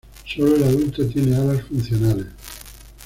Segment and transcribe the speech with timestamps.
[0.25, 2.25] Solo el adulto tiene alas funcionales.